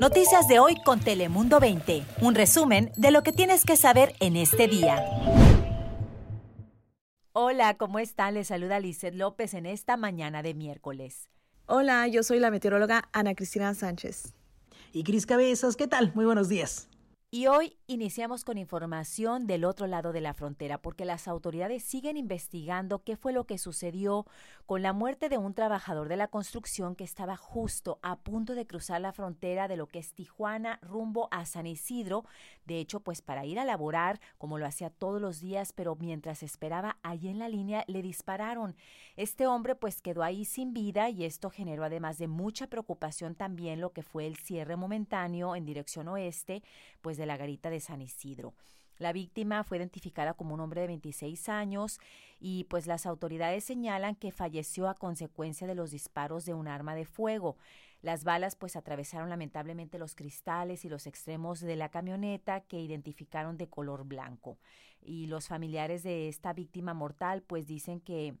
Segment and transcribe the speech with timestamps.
[0.00, 2.04] Noticias de hoy con Telemundo 20.
[2.20, 5.02] Un resumen de lo que tienes que saber en este día.
[7.32, 8.34] Hola, ¿cómo están?
[8.34, 11.30] Les saluda Lizeth López en esta mañana de miércoles.
[11.66, 14.34] Hola, yo soy la meteoróloga Ana Cristina Sánchez.
[14.92, 16.12] Y Cris Cabezas, ¿qué tal?
[16.14, 16.88] Muy buenos días.
[17.28, 22.16] Y hoy iniciamos con información del otro lado de la frontera, porque las autoridades siguen
[22.16, 24.26] investigando qué fue lo que sucedió
[24.64, 28.64] con la muerte de un trabajador de la construcción que estaba justo a punto de
[28.68, 32.24] cruzar la frontera de lo que es Tijuana rumbo a San Isidro.
[32.64, 36.44] De hecho, pues para ir a laborar, como lo hacía todos los días, pero mientras
[36.44, 38.76] esperaba allí en la línea, le dispararon.
[39.16, 43.80] Este hombre pues quedó ahí sin vida y esto generó además de mucha preocupación también
[43.80, 46.62] lo que fue el cierre momentáneo en dirección oeste,
[47.00, 48.54] pues de la garita de San Isidro.
[48.98, 52.00] La víctima fue identificada como un hombre de 26 años
[52.40, 56.94] y pues las autoridades señalan que falleció a consecuencia de los disparos de un arma
[56.94, 57.56] de fuego.
[58.00, 63.58] Las balas pues atravesaron lamentablemente los cristales y los extremos de la camioneta que identificaron
[63.58, 64.58] de color blanco.
[65.02, 68.34] Y los familiares de esta víctima mortal pues dicen que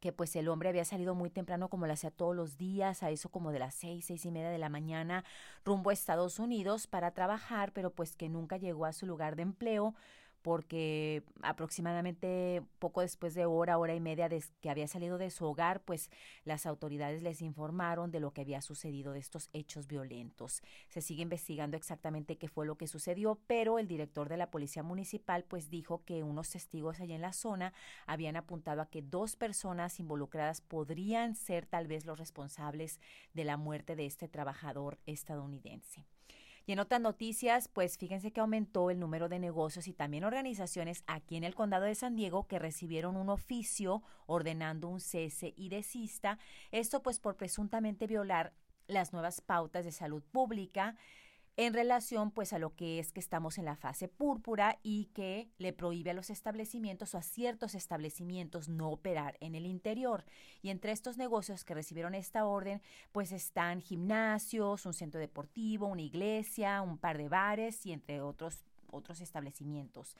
[0.00, 3.10] que pues el hombre había salido muy temprano como lo hacía todos los días, a
[3.10, 5.24] eso como de las seis, seis y media de la mañana,
[5.64, 9.42] rumbo a Estados Unidos para trabajar, pero pues que nunca llegó a su lugar de
[9.42, 9.94] empleo
[10.42, 15.44] porque aproximadamente poco después de hora, hora y media de que había salido de su
[15.44, 16.10] hogar, pues
[16.44, 20.62] las autoridades les informaron de lo que había sucedido, de estos hechos violentos.
[20.88, 24.82] Se sigue investigando exactamente qué fue lo que sucedió, pero el director de la Policía
[24.82, 27.72] Municipal pues dijo que unos testigos allá en la zona
[28.06, 33.00] habían apuntado a que dos personas involucradas podrían ser tal vez los responsables
[33.34, 36.06] de la muerte de este trabajador estadounidense.
[36.68, 41.02] Y en otras noticias, pues fíjense que aumentó el número de negocios y también organizaciones
[41.06, 45.70] aquí en el condado de San Diego que recibieron un oficio ordenando un cese y
[45.70, 46.38] desista.
[46.70, 48.52] Esto pues por presuntamente violar
[48.86, 50.94] las nuevas pautas de salud pública
[51.58, 55.48] en relación pues a lo que es que estamos en la fase púrpura y que
[55.58, 60.24] le prohíbe a los establecimientos o a ciertos establecimientos no operar en el interior.
[60.62, 66.02] Y entre estos negocios que recibieron esta orden pues están gimnasios, un centro deportivo, una
[66.02, 70.14] iglesia, un par de bares y entre otros otros establecimientos.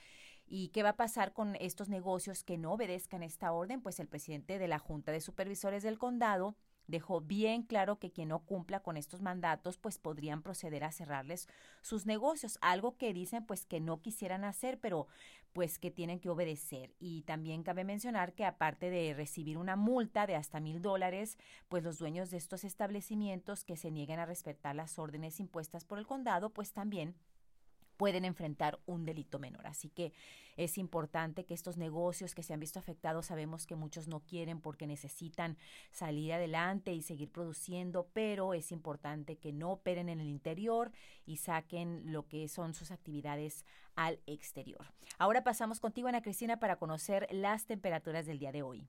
[0.48, 3.80] ¿Y qué va a pasar con estos negocios que no obedezcan esta orden?
[3.80, 6.56] Pues el presidente de la Junta de Supervisores del Condado
[6.88, 11.48] dejó bien claro que quien no cumpla con estos mandatos pues podrían proceder a cerrarles
[11.82, 15.06] sus negocios, algo que dicen pues que no quisieran hacer, pero
[15.52, 16.94] pues que tienen que obedecer.
[16.98, 21.38] Y también cabe mencionar que aparte de recibir una multa de hasta mil dólares,
[21.68, 25.98] pues los dueños de estos establecimientos que se nieguen a respetar las órdenes impuestas por
[25.98, 27.14] el condado, pues también
[27.98, 29.66] pueden enfrentar un delito menor.
[29.66, 30.14] Así que
[30.56, 34.60] es importante que estos negocios que se han visto afectados, sabemos que muchos no quieren
[34.60, 35.58] porque necesitan
[35.90, 40.90] salir adelante y seguir produciendo, pero es importante que no operen en el interior
[41.26, 44.86] y saquen lo que son sus actividades al exterior.
[45.18, 48.88] Ahora pasamos contigo, Ana Cristina, para conocer las temperaturas del día de hoy.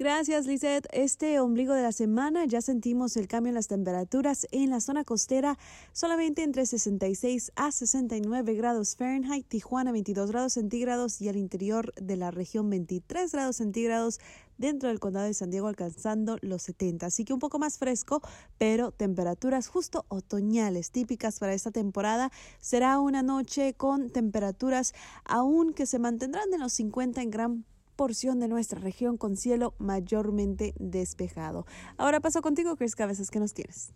[0.00, 0.86] Gracias, Lizeth.
[0.94, 5.04] Este ombligo de la semana ya sentimos el cambio en las temperaturas en la zona
[5.04, 5.58] costera,
[5.92, 12.16] solamente entre 66 a 69 grados Fahrenheit, Tijuana 22 grados centígrados y al interior de
[12.16, 14.20] la región 23 grados centígrados
[14.56, 17.04] dentro del condado de San Diego alcanzando los 70.
[17.04, 18.22] Así que un poco más fresco,
[18.56, 22.32] pero temperaturas justo otoñales típicas para esta temporada.
[22.58, 24.94] Será una noche con temperaturas
[25.26, 27.64] aún que se mantendrán en los 50 en gran
[28.00, 31.66] porción de nuestra región con cielo mayormente despejado.
[31.98, 33.92] Ahora paso contigo, Chris Cabezas, ¿qué nos tienes?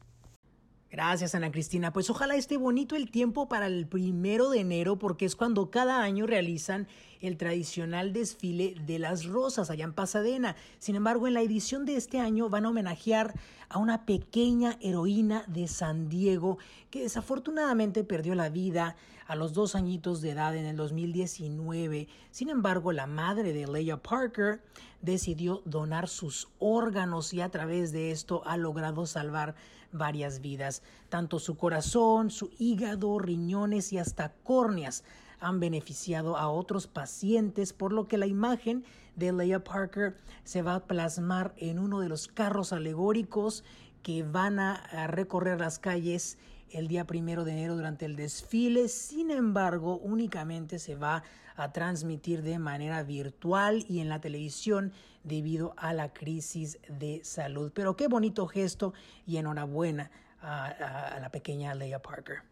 [0.90, 1.90] Gracias, Ana Cristina.
[1.90, 6.02] Pues ojalá esté bonito el tiempo para el primero de enero, porque es cuando cada
[6.02, 6.86] año realizan
[7.26, 10.56] el tradicional desfile de las rosas allá en Pasadena.
[10.78, 13.34] Sin embargo, en la edición de este año van a homenajear
[13.68, 16.58] a una pequeña heroína de San Diego
[16.90, 18.96] que desafortunadamente perdió la vida
[19.26, 22.08] a los dos añitos de edad en el 2019.
[22.30, 24.62] Sin embargo, la madre de Leia Parker
[25.00, 29.54] decidió donar sus órganos y a través de esto ha logrado salvar
[29.92, 30.82] varias vidas.
[31.08, 35.04] Tanto su corazón, su hígado, riñones y hasta córneas
[35.40, 38.84] han beneficiado a otros pacientes, por lo que la imagen
[39.16, 43.64] de Leia Parker se va a plasmar en uno de los carros alegóricos
[44.02, 46.36] que van a recorrer las calles
[46.74, 48.88] el día primero de enero durante el desfile.
[48.88, 51.22] Sin embargo, únicamente se va
[51.56, 54.92] a transmitir de manera virtual y en la televisión
[55.22, 57.72] debido a la crisis de salud.
[57.74, 58.92] Pero qué bonito gesto
[59.26, 60.10] y enhorabuena
[60.42, 62.42] a, la pequeña Leia Parker.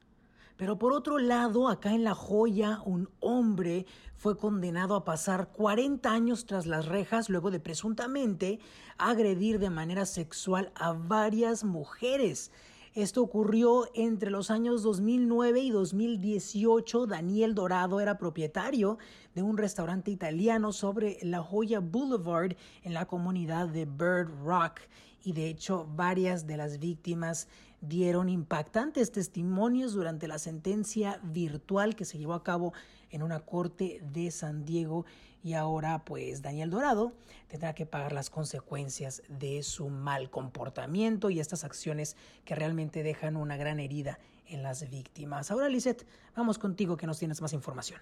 [0.63, 6.09] Pero por otro lado, acá en La Joya, un hombre fue condenado a pasar 40
[6.09, 8.61] años tras las rejas luego de presuntamente
[8.97, 12.53] agredir de manera sexual a varias mujeres.
[12.95, 17.07] Esto ocurrió entre los años 2009 y 2018.
[17.07, 18.99] Daniel Dorado era propietario
[19.35, 22.55] de un restaurante italiano sobre La Joya Boulevard
[22.85, 24.83] en la comunidad de Bird Rock
[25.25, 27.49] y de hecho varias de las víctimas
[27.83, 32.73] dieron impactantes testimonios durante la sentencia virtual que se llevó a cabo
[33.11, 35.05] en una corte de San Diego
[35.43, 37.13] y ahora pues Daniel Dorado
[37.49, 43.37] tendrá que pagar las consecuencias de su mal comportamiento y estas acciones que realmente dejan
[43.37, 45.51] una gran herida en las víctimas.
[45.51, 46.07] Ahora Lisette,
[46.37, 48.01] vamos contigo que nos tienes más información.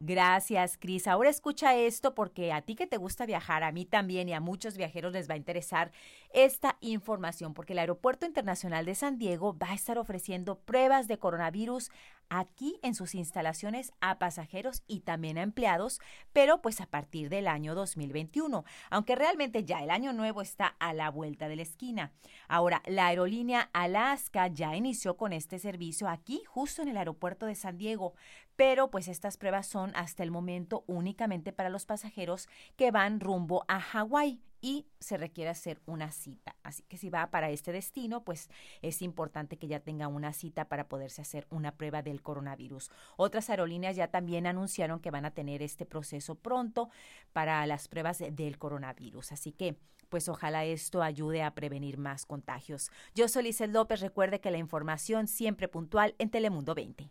[0.00, 1.06] Gracias, Cris.
[1.06, 4.40] Ahora escucha esto porque a ti que te gusta viajar, a mí también y a
[4.40, 5.92] muchos viajeros les va a interesar
[6.32, 11.18] esta información porque el Aeropuerto Internacional de San Diego va a estar ofreciendo pruebas de
[11.18, 11.90] coronavirus
[12.28, 16.00] aquí en sus instalaciones a pasajeros y también a empleados,
[16.32, 20.92] pero pues a partir del año 2021, aunque realmente ya el año nuevo está a
[20.94, 22.12] la vuelta de la esquina.
[22.48, 27.54] Ahora, la aerolínea Alaska ya inició con este servicio aquí, justo en el aeropuerto de
[27.54, 28.14] San Diego,
[28.56, 33.64] pero pues estas pruebas son hasta el momento únicamente para los pasajeros que van rumbo
[33.68, 36.56] a Hawái y se requiere hacer una cita.
[36.62, 38.48] Así que si va para este destino, pues
[38.80, 42.90] es importante que ya tenga una cita para poderse hacer una prueba del coronavirus.
[43.18, 46.88] Otras aerolíneas ya también anunciaron que van a tener este proceso pronto
[47.34, 49.32] para las pruebas del coronavirus.
[49.32, 49.76] Así que
[50.08, 52.90] pues ojalá esto ayude a prevenir más contagios.
[53.14, 57.10] Yo soy Lizel López, recuerde que la información siempre puntual en Telemundo 20.